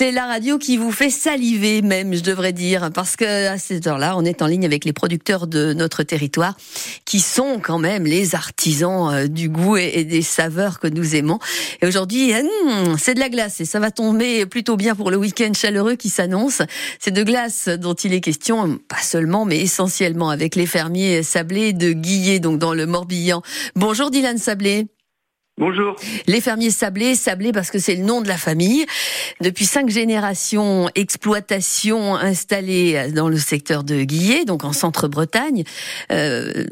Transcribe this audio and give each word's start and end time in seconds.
C'est 0.00 0.12
la 0.12 0.24
radio 0.24 0.56
qui 0.56 0.78
vous 0.78 0.92
fait 0.92 1.10
saliver 1.10 1.82
même, 1.82 2.14
je 2.14 2.22
devrais 2.22 2.54
dire, 2.54 2.88
parce 2.90 3.16
que 3.16 3.48
à 3.48 3.58
cette 3.58 3.86
heure-là, 3.86 4.16
on 4.16 4.24
est 4.24 4.40
en 4.40 4.46
ligne 4.46 4.64
avec 4.64 4.86
les 4.86 4.94
producteurs 4.94 5.46
de 5.46 5.74
notre 5.74 6.04
territoire, 6.04 6.56
qui 7.04 7.20
sont 7.20 7.60
quand 7.62 7.78
même 7.78 8.04
les 8.04 8.34
artisans 8.34 9.12
euh, 9.12 9.26
du 9.26 9.50
goût 9.50 9.76
et 9.76 10.04
des 10.04 10.22
saveurs 10.22 10.80
que 10.80 10.86
nous 10.86 11.16
aimons. 11.16 11.38
Et 11.82 11.86
aujourd'hui, 11.86 12.32
hum, 12.32 12.96
c'est 12.98 13.12
de 13.12 13.20
la 13.20 13.28
glace 13.28 13.60
et 13.60 13.66
ça 13.66 13.78
va 13.78 13.90
tomber 13.90 14.46
plutôt 14.46 14.78
bien 14.78 14.94
pour 14.94 15.10
le 15.10 15.18
week-end 15.18 15.52
chaleureux 15.52 15.96
qui 15.96 16.08
s'annonce. 16.08 16.62
C'est 16.98 17.10
de 17.10 17.22
glace 17.22 17.68
dont 17.68 17.92
il 17.92 18.14
est 18.14 18.22
question, 18.22 18.78
pas 18.88 19.02
seulement, 19.02 19.44
mais 19.44 19.60
essentiellement 19.60 20.30
avec 20.30 20.54
les 20.54 20.64
fermiers 20.64 21.22
sablés 21.22 21.74
de 21.74 21.92
Guillet, 21.92 22.40
donc 22.40 22.58
dans 22.58 22.72
le 22.72 22.86
Morbihan. 22.86 23.42
Bonjour 23.76 24.10
Dylan 24.10 24.38
Sablé. 24.38 24.86
Bonjour. 25.60 25.94
Les 26.26 26.40
fermiers 26.40 26.70
sablés, 26.70 27.14
sablés 27.14 27.52
parce 27.52 27.70
que 27.70 27.78
c'est 27.78 27.94
le 27.94 28.02
nom 28.02 28.22
de 28.22 28.28
la 28.28 28.38
famille. 28.38 28.86
Depuis 29.42 29.66
cinq 29.66 29.90
générations, 29.90 30.88
exploitation 30.94 32.16
installée 32.16 33.12
dans 33.14 33.28
le 33.28 33.36
secteur 33.36 33.84
de 33.84 34.02
Guillet, 34.02 34.46
donc 34.46 34.64
en 34.64 34.72
centre-Bretagne. 34.72 35.64
Euh, 36.12 36.64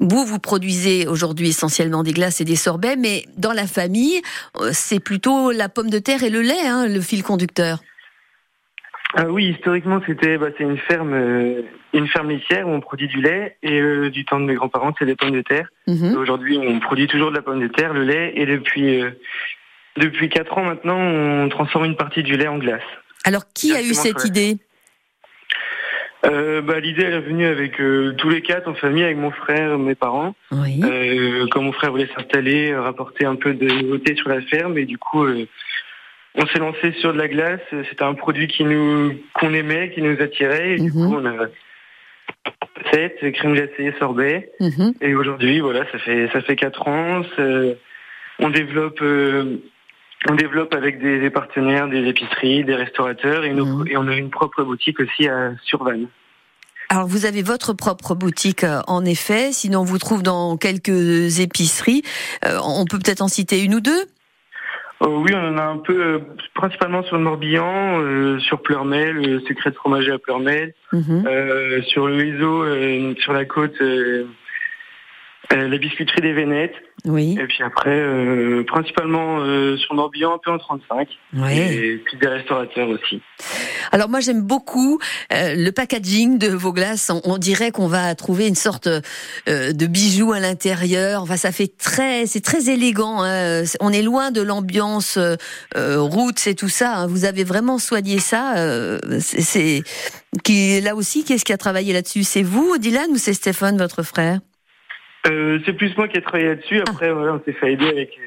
vous, 0.00 0.24
vous 0.24 0.40
produisez 0.40 1.06
aujourd'hui 1.06 1.50
essentiellement 1.50 2.02
des 2.02 2.12
glaces 2.12 2.40
et 2.40 2.44
des 2.44 2.56
sorbets, 2.56 2.96
mais 2.96 3.26
dans 3.36 3.52
la 3.52 3.68
famille, 3.68 4.20
euh, 4.60 4.70
c'est 4.72 4.98
plutôt 4.98 5.52
la 5.52 5.68
pomme 5.68 5.88
de 5.88 6.00
terre 6.00 6.24
et 6.24 6.30
le 6.30 6.42
lait, 6.42 6.66
hein, 6.66 6.88
le 6.88 7.00
fil 7.00 7.22
conducteur. 7.22 7.78
Ah 9.14 9.26
oui, 9.28 9.48
historiquement, 9.48 10.00
c'était 10.06 10.38
bah, 10.38 10.48
c'est 10.56 10.64
une 10.64 10.78
ferme, 10.78 11.12
euh, 11.12 11.62
une 11.92 12.08
ferme 12.08 12.30
laitière 12.30 12.66
où 12.66 12.70
on 12.70 12.80
produit 12.80 13.08
du 13.08 13.20
lait 13.20 13.56
et 13.62 13.78
euh, 13.78 14.10
du 14.10 14.24
temps 14.24 14.40
de 14.40 14.46
mes 14.46 14.54
grands-parents, 14.54 14.94
c'est 14.98 15.04
des 15.04 15.16
pommes 15.16 15.32
de 15.32 15.42
terre. 15.42 15.68
Mhm. 15.86 16.16
Aujourd'hui, 16.16 16.58
on 16.58 16.80
produit 16.80 17.06
toujours 17.06 17.30
de 17.30 17.36
la 17.36 17.42
pomme 17.42 17.60
de 17.60 17.68
terre, 17.68 17.92
le 17.92 18.04
lait, 18.04 18.32
et 18.36 18.46
depuis 18.46 19.00
euh, 19.00 19.10
depuis 19.96 20.30
quatre 20.30 20.56
ans 20.56 20.64
maintenant, 20.64 20.98
on 20.98 21.48
transforme 21.50 21.84
une 21.84 21.96
partie 21.96 22.22
du 22.22 22.36
lait 22.36 22.48
en 22.48 22.56
glace. 22.56 22.80
Alors, 23.24 23.42
qui 23.54 23.74
a 23.74 23.82
eu 23.82 23.92
cette 23.92 24.24
idée? 24.24 24.56
Bah, 26.22 26.78
L'idée, 26.80 27.02
elle 27.02 27.14
est 27.14 27.20
venue 27.20 27.46
avec 27.46 27.76
tous 28.16 28.28
les 28.30 28.40
quatre 28.40 28.68
en 28.68 28.74
famille, 28.74 29.02
avec 29.02 29.18
mon 29.18 29.32
frère, 29.32 29.78
mes 29.78 29.94
parents. 29.94 30.34
Oui. 30.52 30.80
quand 31.50 31.60
mon 31.60 31.72
frère 31.72 31.90
voulait 31.90 32.08
s'installer, 32.16 32.74
rapporter 32.74 33.26
un 33.26 33.34
peu 33.34 33.52
de 33.52 33.66
nouveauté 33.66 34.14
sur 34.16 34.30
la 34.30 34.40
ferme, 34.40 34.78
et 34.78 34.86
du 34.86 34.96
coup, 34.96 35.26
on 36.34 36.46
s'est 36.46 36.58
lancé 36.58 36.92
sur 37.00 37.12
de 37.12 37.18
la 37.18 37.28
glace. 37.28 37.60
C'était 37.70 38.04
un 38.04 38.14
produit 38.14 38.48
qui 38.48 38.64
nous 38.64 39.14
qu'on 39.34 39.52
aimait, 39.52 39.90
qui 39.90 40.02
nous 40.02 40.20
attirait. 40.20 40.74
Et 40.74 40.78
du 40.78 40.92
coup, 40.92 41.04
mhm. 41.04 41.14
on 41.14 41.26
a 41.26 41.46
fait 42.90 43.32
crème 43.32 43.54
glacée, 43.54 43.94
sorbet. 43.98 44.52
Mhm. 44.60 44.94
Et 45.00 45.14
aujourd'hui, 45.14 45.60
voilà, 45.60 45.84
ça 45.92 45.98
fait 45.98 46.28
ça 46.32 46.40
fait 46.40 46.56
quatre 46.56 46.88
ans. 46.88 47.22
On 48.38 48.50
développe. 48.50 49.00
Euh, 49.02 49.62
on 50.28 50.36
développe 50.36 50.72
avec 50.72 51.00
des, 51.00 51.30
partenaires, 51.30 51.88
des 51.88 52.06
épiceries, 52.06 52.62
des 52.62 52.76
restaurateurs 52.76 53.44
et, 53.44 53.52
mhm. 53.52 53.88
et 53.88 53.96
on 53.96 54.06
a 54.06 54.14
une 54.14 54.30
propre 54.30 54.62
boutique 54.62 55.00
aussi 55.00 55.26
à 55.26 55.50
Survanne. 55.64 56.06
Alors 56.92 57.06
vous 57.06 57.24
avez 57.24 57.42
votre 57.42 57.72
propre 57.72 58.14
boutique 58.14 58.64
euh, 58.64 58.82
en 58.86 59.04
effet, 59.04 59.50
sinon 59.52 59.80
on 59.80 59.84
vous 59.84 59.98
trouve 59.98 60.22
dans 60.22 60.56
quelques 60.58 61.40
épiceries. 61.40 62.02
Euh, 62.44 62.58
on 62.62 62.84
peut 62.84 62.98
peut-être 62.98 63.22
en 63.22 63.28
citer 63.28 63.64
une 63.64 63.74
ou 63.74 63.80
deux 63.80 64.04
oui, 65.08 65.32
on 65.34 65.48
en 65.48 65.58
a 65.58 65.64
un 65.64 65.78
peu, 65.78 66.00
euh, 66.00 66.18
principalement 66.54 67.02
sur 67.02 67.16
le 67.16 67.22
Morbihan, 67.22 68.00
euh, 68.00 68.38
sur 68.40 68.62
Pleurmel, 68.62 69.16
le 69.16 69.40
secret 69.40 69.70
de 69.70 69.74
fromager 69.74 70.12
à 70.12 70.18
Pleurmel, 70.18 70.74
mhm. 70.92 71.24
sur 71.86 72.06
le 72.06 72.24
Iso, 72.24 73.16
sur 73.20 73.32
la 73.32 73.44
côte, 73.44 73.80
la 75.50 75.78
biscuiterie 75.78 76.20
des 76.20 76.32
Vénètes. 76.32 76.76
Oui. 77.04 77.36
Et 77.40 77.46
puis 77.48 77.64
après, 77.64 77.90
euh, 77.90 78.64
principalement 78.64 79.40
euh, 79.40 79.76
sur 79.76 79.94
Morbihan, 79.94 80.34
un 80.34 80.38
peu 80.38 80.52
en 80.52 80.58
35. 80.58 81.08
Oui. 81.34 81.58
Et 81.58 81.96
puis 82.04 82.16
des 82.16 82.28
restaurateurs 82.28 82.88
aussi. 82.88 83.20
Alors 83.90 84.08
moi 84.08 84.20
j'aime 84.20 84.42
beaucoup 84.42 85.00
euh, 85.32 85.54
le 85.56 85.70
packaging 85.72 86.38
de 86.38 86.48
vos 86.48 86.72
glaces. 86.72 87.10
On, 87.24 87.38
dirait 87.38 87.72
qu'on 87.72 87.88
va 87.88 88.14
trouver 88.14 88.46
une 88.46 88.54
sorte 88.54 88.88
de 88.88 89.86
bijou 89.86 90.32
à 90.32 90.38
l'intérieur. 90.38 91.22
Enfin 91.22 91.36
ça 91.36 91.50
fait 91.50 91.76
très, 91.76 92.26
c'est 92.26 92.40
très 92.40 92.70
élégant. 92.70 93.22
Hein. 93.22 93.64
On 93.80 93.92
est 93.92 94.02
loin 94.02 94.30
de 94.30 94.40
l'ambiance 94.40 95.18
roots 95.74 96.46
et 96.46 96.54
tout 96.54 96.68
ça. 96.68 96.98
Hein. 96.98 97.06
Vous 97.08 97.24
avez 97.24 97.42
vraiment 97.42 97.78
soigné 97.78 98.20
ça. 98.20 98.54
c'est 99.18 99.82
qui 100.44 100.80
là 100.80 100.94
aussi, 100.94 101.24
qu'est-ce 101.24 101.44
qui 101.44 101.52
a 101.52 101.58
travaillé 101.58 101.92
là-dessus? 101.92 102.22
C'est 102.22 102.42
vous, 102.42 102.78
Dylan, 102.78 103.10
ou 103.10 103.16
c'est 103.16 103.34
Stéphane, 103.34 103.76
votre 103.76 104.02
frère? 104.02 104.38
Euh, 105.28 105.58
c'est 105.64 105.72
plus 105.72 105.96
moi 105.96 106.08
qui 106.08 106.18
ai 106.18 106.22
travaillé 106.22 106.48
là-dessus. 106.48 106.80
Ah. 106.80 106.90
Après, 106.90 107.12
voilà, 107.12 107.34
on 107.34 107.42
s'est 107.44 107.52
fait 107.52 107.72
aider 107.72 107.88
avec 107.88 108.18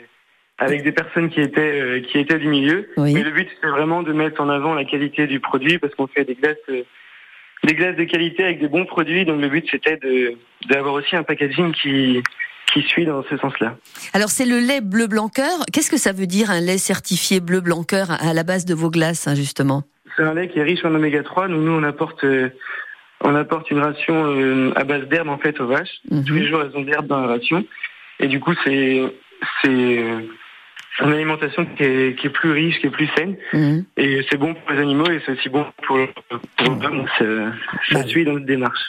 avec 0.58 0.84
des 0.84 0.92
personnes 0.94 1.30
qui 1.30 1.42
étaient 1.42 1.82
euh, 1.82 2.02
qui 2.02 2.18
étaient 2.18 2.40
du 2.40 2.48
milieu. 2.48 2.90
Mais 2.98 3.24
le 3.24 3.32
but 3.32 3.50
c'est 3.62 3.68
vraiment 3.68 4.04
de 4.04 4.14
mettre 4.14 4.42
en 4.42 4.50
avant 4.50 4.74
la 4.74 4.86
qualité 4.86 5.28
du 5.28 5.40
produit 5.40 5.80
parce 5.80 5.94
qu'on 5.96 6.08
fait 6.08 6.24
des 6.24 6.36
glaces 6.36 6.56
euh, 6.70 6.84
des 7.64 7.74
glaces 7.74 7.98
de 7.98 8.04
qualité 8.06 8.44
avec 8.44 8.60
des 8.60 8.68
bons 8.68 8.86
produits. 8.86 9.26
Donc 9.26 9.42
le 9.42 9.50
but 9.50 9.66
c'était 9.70 9.98
de 9.98 10.36
d'avoir 10.70 10.94
aussi 10.94 11.16
un 11.16 11.24
packaging 11.24 11.74
qui 11.74 12.24
qui 12.74 12.82
suit 12.84 13.06
dans 13.06 13.24
ce 13.24 13.38
sens-là. 13.38 13.76
Alors 14.14 14.30
c'est 14.30 14.46
le 14.46 14.60
lait 14.60 14.82
bleu 14.82 15.08
blanc 15.08 15.28
cœur. 15.28 15.66
Qu'est-ce 15.74 15.92
que 15.92 15.98
ça 15.98 16.14
veut 16.14 16.28
dire 16.28 16.50
un 16.50 16.62
lait 16.62 16.78
certifié 16.78 17.42
bleu 17.42 17.60
blanc 17.60 17.84
cœur 17.84 18.12
à 18.12 18.34
la 18.34 18.44
base 18.44 18.64
de 18.66 18.74
vos 18.74 18.90
glaces 18.90 19.28
hein, 19.28 19.36
justement? 19.36 19.84
C'est 20.16 20.24
un 20.24 20.34
lait 20.34 20.48
qui 20.48 20.60
est 20.60 20.64
riche 20.64 20.86
en 20.86 20.96
oméga 20.96 21.22
3. 21.24 21.50
nous 21.50 21.72
on 21.72 21.84
apporte 21.84 22.24
on 23.26 23.36
apporte 23.36 23.70
une 23.72 23.80
ration 23.80 24.26
euh, 24.28 24.72
à 24.76 24.84
base 24.84 25.08
d'herbe 25.08 25.30
en 25.30 25.38
fait 25.38 25.60
aux 25.60 25.68
vaches. 25.68 26.00
Mhm. 26.10 26.24
Tous 26.26 26.34
les 26.34 26.48
jours 26.48 26.62
elles 26.62 26.78
ont 26.78 26.82
de 26.82 26.90
l'herbe 26.90 27.08
dans 27.08 27.20
la 27.20 27.28
ration. 27.28 27.66
Et 28.20 28.28
du 28.28 28.40
coup 28.40 28.54
c'est 28.64 29.02
c'est 29.62 31.04
une 31.04 31.12
alimentation 31.12 31.66
qui 31.66 31.84
est, 31.84 32.18
qui 32.18 32.28
est, 32.28 32.30
plus 32.30 32.52
riche, 32.52 32.80
qui 32.80 32.88
est 32.88 32.92
plus 32.92 33.10
saine. 33.18 33.36
Mhm. 33.54 33.86
Et 33.98 34.26
c'est 34.30 34.38
bon 34.38 34.54
pour 34.54 34.72
les 34.72 34.80
animaux 34.80 35.10
et 35.10 35.22
c'est 35.26 35.34
aussi 35.34 35.50
bon 35.50 35.66
pour, 35.86 35.98
pour 36.58 36.76
l'homme. 36.76 37.06
Ça, 37.92 38.04
suit 38.08 38.24
dans 38.24 38.34
notre 38.34 38.46
démarche. 38.46 38.80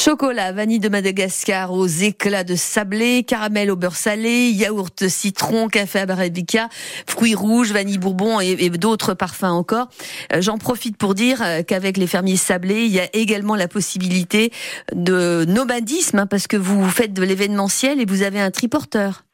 Chocolat, 0.00 0.52
vanille 0.52 0.78
de 0.78 0.88
Madagascar 0.88 1.72
aux 1.72 1.88
éclats 1.88 2.44
de 2.44 2.54
sablé, 2.54 3.24
caramel 3.24 3.68
au 3.68 3.74
beurre 3.74 3.96
salé, 3.96 4.50
yaourt 4.50 5.08
citron, 5.08 5.66
café 5.66 6.04
arabica, 6.08 6.68
fruits 7.08 7.34
rouges, 7.34 7.72
vanille 7.72 7.98
bourbon 7.98 8.38
et, 8.38 8.70
d'autres 8.70 9.14
parfums 9.14 9.42
encore. 9.42 9.88
Euh, 10.32 10.40
j'en 10.40 10.56
profite 10.56 10.96
pour 10.96 11.14
dire 11.14 11.42
euh, 11.42 11.62
qu'avec 11.66 11.96
les 11.96 12.06
fermiers 12.06 12.36
sablés, 12.36 12.84
il 12.84 12.92
y 12.92 13.00
a 13.00 13.08
également 13.12 13.56
la 13.56 13.66
possibilité 13.66 14.52
de 14.94 15.44
nomadisme, 15.48 16.20
hein, 16.20 16.26
parce 16.26 16.46
que 16.46 16.56
vous 16.56 16.88
faites 16.88 17.12
de 17.12 17.24
l'événementiel 17.24 18.00
et 18.00 18.04
vous 18.04 18.22
avez 18.22 18.40
un 18.40 18.52
triporteur. 18.52 19.24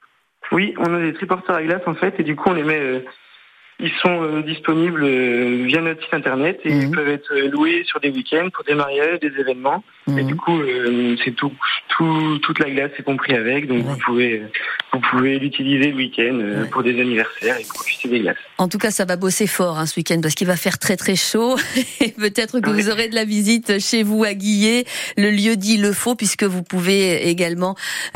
Oui, 0.50 0.74
on 0.78 0.94
a 0.94 1.00
des 1.00 1.12
triporteurs 1.12 1.56
à 1.56 1.62
glace 1.62 1.82
en 1.86 1.94
fait, 1.94 2.14
et 2.18 2.22
du 2.22 2.36
coup 2.36 2.48
on 2.48 2.54
les 2.54 2.64
met. 2.64 2.80
Euh, 2.80 3.04
ils 3.80 3.92
sont 4.02 4.22
euh, 4.22 4.42
disponibles 4.42 5.02
euh, 5.02 5.64
via 5.66 5.80
notre 5.80 6.02
site 6.02 6.14
internet 6.14 6.60
et 6.64 6.70
ils 6.70 6.88
mhm. 6.88 6.94
peuvent 6.94 7.08
être 7.08 7.34
loués 7.50 7.82
sur 7.84 8.00
des 8.00 8.10
week-ends 8.10 8.48
pour 8.52 8.64
des 8.64 8.74
mariages, 8.74 9.20
des 9.20 9.32
événements. 9.38 9.82
Et 10.06 10.10
mhm. 10.12 10.26
du 10.26 10.36
coup, 10.36 10.60
c'est 11.24 11.32
tout, 11.32 11.52
tout, 11.88 12.38
toute 12.42 12.58
la 12.58 12.70
glace 12.70 12.90
est 12.98 13.02
compris 13.02 13.34
avec, 13.34 13.66
donc 13.66 13.84
vous 13.84 13.96
pouvez, 13.96 14.42
vous 14.92 15.00
pouvez 15.00 15.38
l'utiliser 15.38 15.90
le 15.90 15.96
week-end 15.96 16.66
pour 16.70 16.82
des 16.82 17.00
anniversaires 17.00 17.58
et 17.58 17.64
profiter 17.64 18.08
des 18.08 18.20
glaces. 18.20 18.36
En 18.58 18.68
tout 18.68 18.78
cas, 18.78 18.90
ça 18.90 19.06
va 19.06 19.16
bosser 19.16 19.46
fort 19.46 19.78
hein, 19.78 19.86
ce 19.86 19.98
week-end 19.98 20.20
parce 20.20 20.34
qu'il 20.34 20.46
va 20.46 20.56
faire 20.56 20.78
très 20.78 20.96
très 20.96 21.16
chaud 21.16 21.56
et 22.00 22.10
peut-être 22.10 22.60
que 22.60 22.70
vous 22.70 22.90
aurez 22.90 23.08
de 23.08 23.14
la 23.14 23.24
visite 23.24 23.80
chez 23.80 24.02
vous 24.02 24.24
à 24.24 24.34
Guillet. 24.34 24.84
Le 25.16 25.30
lieu 25.30 25.56
dit 25.56 25.78
le 25.78 25.92
faux 25.92 26.14
puisque 26.14 26.44
vous 26.44 26.62
pouvez 26.62 27.28
également 27.28 27.76